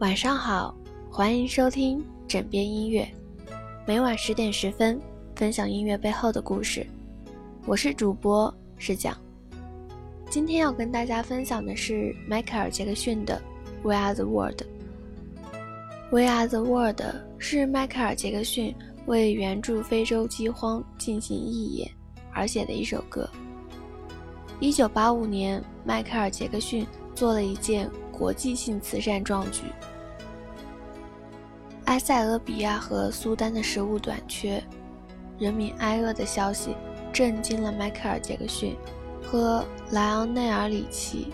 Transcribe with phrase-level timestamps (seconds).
[0.00, 0.74] 晚上好，
[1.10, 3.06] 欢迎收听枕边音乐，
[3.86, 4.98] 每晚十点十分
[5.36, 6.86] 分享音乐背后的故事。
[7.66, 9.14] 我是主播是讲，
[10.30, 13.38] 今天要跟大家分享的是迈克尔·杰克逊的
[13.86, 14.62] 《We Are the World》。
[16.10, 17.00] 《We Are the World》
[17.36, 18.74] 是迈克尔·杰克逊
[19.04, 21.90] 为援助非洲饥荒进行义演
[22.32, 23.28] 而写的一首歌。
[24.60, 27.86] 一九八五年，迈克尔·杰克逊做了一件
[28.20, 29.62] 国际性慈善壮举。
[31.86, 34.62] 埃塞俄比亚和苏丹的食物短缺，
[35.38, 36.76] 人民挨饿的消息
[37.14, 38.76] 震惊了迈克尔·杰克逊
[39.22, 41.32] 和莱昂内尔·里奇。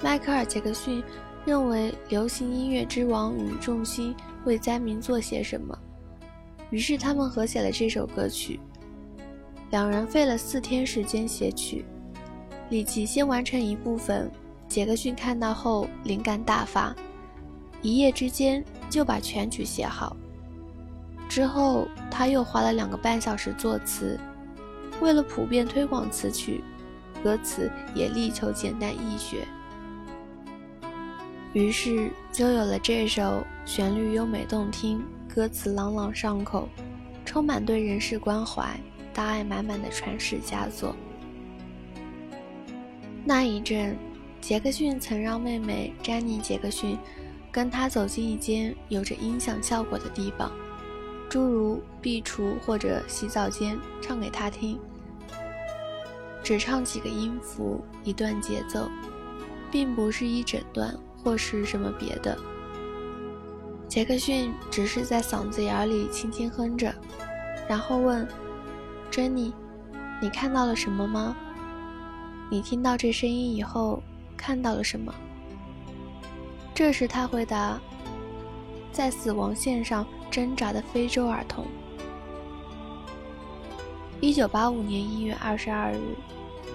[0.00, 1.02] 迈克尔·杰克逊
[1.44, 5.76] 认为流行音乐之王与重心为灾民做些什么，
[6.70, 8.60] 于是他们合写了这首歌曲。
[9.72, 11.84] 两人费了四天时间写曲，
[12.70, 14.30] 里奇先完成一部分，
[14.68, 16.94] 杰克逊看到后灵感大发，
[17.82, 18.64] 一夜之间。
[18.90, 20.16] 就把全曲写好，
[21.28, 24.18] 之后他又花了两个半小时作词。
[25.02, 26.64] 为了普遍推广此曲，
[27.22, 29.46] 歌词也力求简单易学。
[31.52, 36.66] 于是就有了这首旋律优美动听、歌词朗朗上口、
[37.26, 38.74] 充满对人世关怀、
[39.12, 40.96] 大爱满满的传世佳作。
[43.22, 43.94] 那一阵，
[44.40, 46.98] 杰克逊曾让妹妹詹妮·杰克逊。
[47.50, 50.52] 跟他走进一间有着音响效果的地方，
[51.30, 54.78] 诸如壁橱或者洗澡间，唱给他听。
[56.42, 58.88] 只唱几个音符，一段节奏，
[59.72, 62.38] 并不是一整段或是什么别的。
[63.88, 66.94] 杰克逊只是在嗓子眼里轻轻哼着，
[67.66, 68.28] 然后问
[69.10, 69.52] ：“珍妮，
[70.20, 71.34] 你看到了什么吗？
[72.50, 74.02] 你听到这声音以后
[74.38, 75.14] 看到了什么？”
[76.74, 77.78] 这时，他回答
[78.90, 81.66] ：“在死亡线上挣扎的非洲儿童。”
[84.20, 86.16] 一九八五年一月二十二日，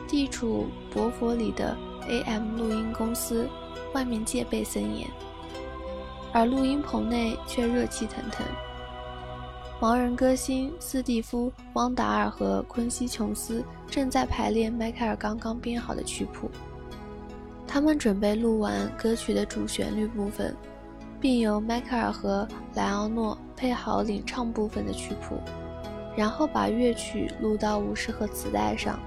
[0.07, 1.75] 地处博佛里的
[2.07, 3.49] AM 录音公司
[3.93, 5.09] 外面戒备森严，
[6.31, 8.45] 而录音棚内却热气腾腾。
[9.81, 16.49] 盲人歌星斯蒂夫·汪达尔和昆西·琼斯正在排练迈克尔刚刚编好的曲谱。
[17.73, 20.55] 他们准备录完歌曲的主旋律部分，
[21.19, 25.41] 并由迈克尔和莱昂诺配好领唱部分的曲谱，
[26.15, 28.99] 然后把乐曲录到五十盒磁带上，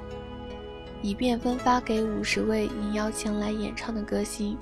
[1.01, 4.59] 以便分发给五十位应邀前来演唱的歌星，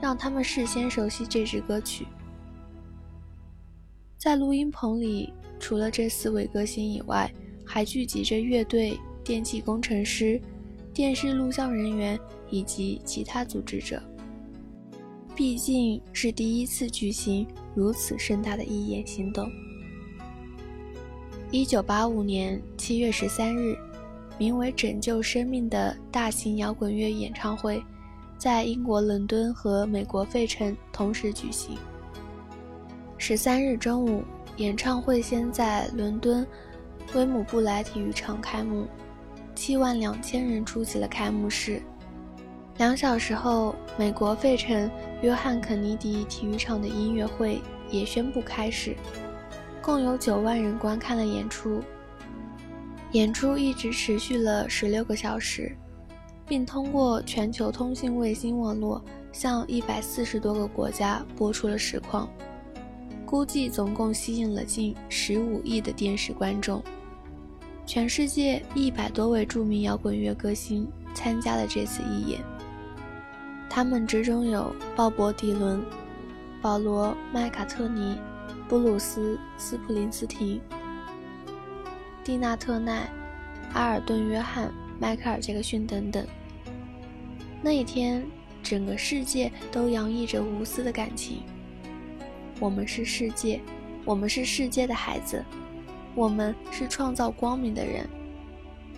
[0.00, 2.06] 让他们事先熟悉这支歌曲。
[4.16, 5.30] 在录音棚里，
[5.60, 7.30] 除了这四位歌星以外，
[7.66, 10.40] 还聚集着乐队、电气工程师。
[10.94, 12.18] 电视录像人员
[12.52, 14.00] 以及其他组织者，
[15.34, 19.50] 毕竟是第一次举行如此盛大的义演行动。
[21.50, 23.74] 一九八五年七月十三日，
[24.38, 27.82] 名为“拯救生命”的大型摇滚乐演唱会，
[28.36, 31.78] 在英国伦敦和美国费城同时举行。
[33.16, 34.22] 十三日中午，
[34.58, 36.46] 演唱会先在伦敦
[37.14, 38.86] 威姆布莱体育场开幕。
[39.54, 41.80] 七万两千人出席了开幕式。
[42.82, 44.90] 两小时后，美国费城
[45.22, 47.60] 约翰肯尼迪体育场的音乐会
[47.92, 48.96] 也宣布开始，
[49.80, 51.80] 共有九万人观看了演出。
[53.12, 55.76] 演出一直持续了十六个小时，
[56.44, 59.00] 并通过全球通信卫星网络
[59.30, 62.28] 向一百四十多个国家播出了实况，
[63.24, 66.82] 估计总共吸引了近十五亿的电视观众。
[67.86, 72.40] 全世界一百多位著名摇滚乐歌星参加了这次义演，
[73.74, 75.82] 他们之中有鲍勃·迪伦、
[76.60, 78.18] 保罗·麦卡特尼、
[78.68, 80.60] 布鲁斯·斯普林斯廷、
[82.22, 83.10] 蒂娜·特奈、
[83.72, 86.26] 阿尔顿·约翰、迈克尔·杰克逊等等。
[87.62, 88.22] 那一天，
[88.62, 91.42] 整个世界都洋溢着无私的感情。
[92.60, 93.58] 我们是世界，
[94.04, 95.42] 我们是世界的孩子。
[96.14, 98.06] 我们是创造光明的人，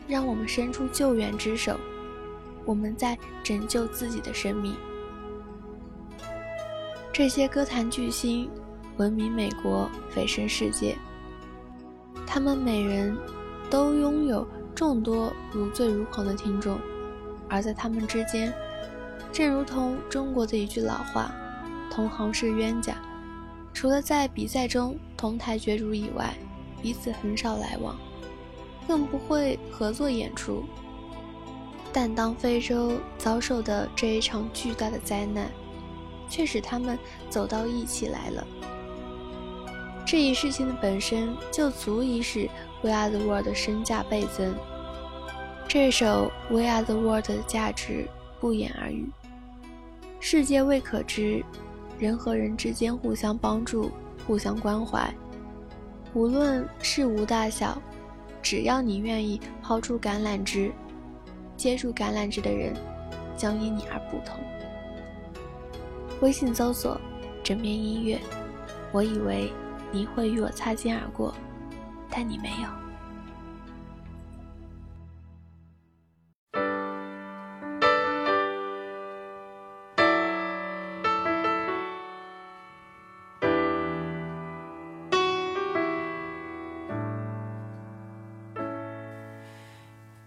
[0.08, 1.78] 让我们伸出救援之手。
[2.64, 4.74] 我们在拯救自己的生命。
[7.12, 8.50] 这些歌坛巨星
[8.96, 10.96] 闻名美国，蜚声世界。
[12.26, 13.16] 他们每人
[13.70, 16.78] 都拥有众多如醉如狂的听众，
[17.48, 18.52] 而在他们之间，
[19.32, 21.32] 正如同中国的一句老话
[21.90, 22.94] ：“同行是冤家。”
[23.72, 26.34] 除了在比赛中同台角逐以外。
[26.82, 27.96] 彼此很少来往，
[28.86, 30.64] 更不会合作演出。
[31.96, 35.48] 但当非洲遭受的这一场巨大的灾难，
[36.28, 36.98] 却使他们
[37.30, 38.44] 走到一起来了。
[40.04, 42.40] 这一事情的本身就足以使
[42.82, 44.52] 《We Are the World》的身价倍增。
[45.68, 48.08] 这首《We Are the World》的价值
[48.40, 49.08] 不言而喻。
[50.18, 51.44] 世界未可知，
[51.96, 53.92] 人和人之间互相帮助、
[54.26, 55.14] 互相关怀，
[56.12, 57.80] 无论事无大小，
[58.42, 60.72] 只要你愿意抛出橄榄枝，
[61.64, 62.74] 接触橄榄枝的人
[63.38, 64.38] 将因你而不同。
[66.20, 67.00] 微信搜索
[67.42, 68.20] “枕边音乐”，
[68.92, 69.50] 我以为。
[69.90, 71.32] 你会与我擦肩而过，
[72.10, 72.68] 但你没有。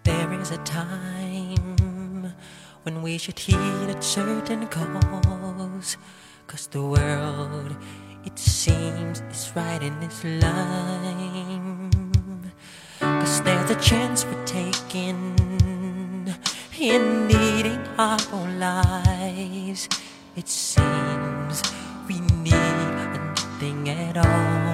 [0.06, 1.27] There is a time
[2.88, 5.98] when we should heed a certain cause,
[6.48, 7.76] cause the world.
[8.24, 11.92] it seems is right in its line.
[13.02, 15.36] Cause there's a chance we're taking
[16.80, 19.90] in needing our own lives.
[20.38, 21.62] It seems
[22.08, 22.54] we need
[23.18, 24.67] nothing at all.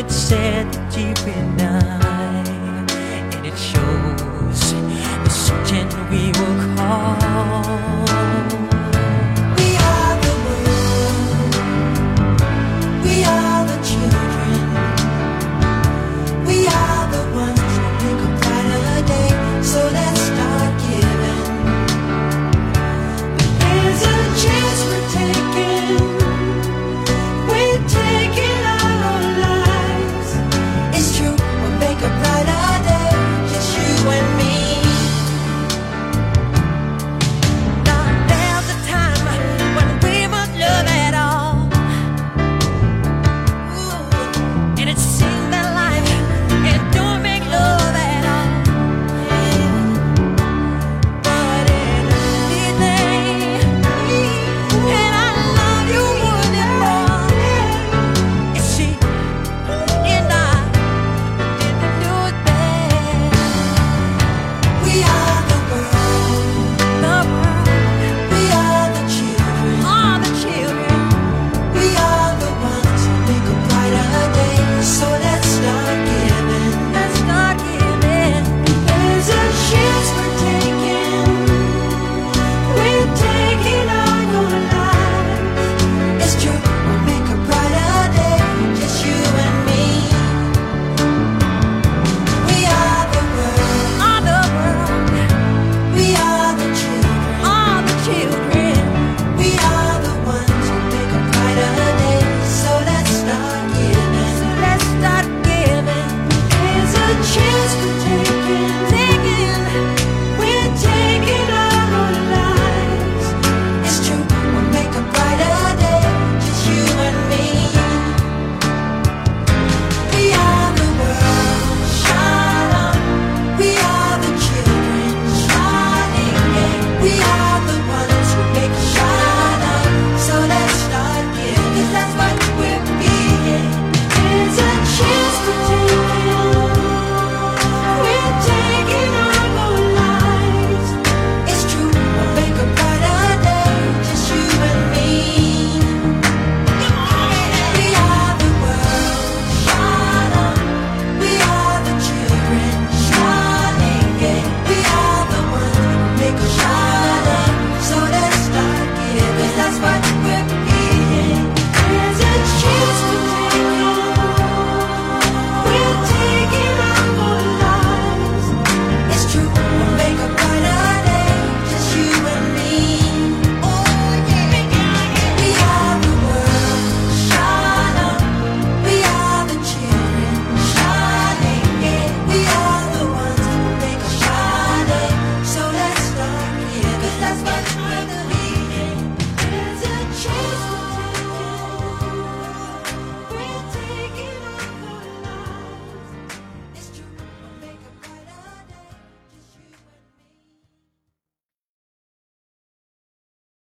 [0.00, 2.09] it said deep enough.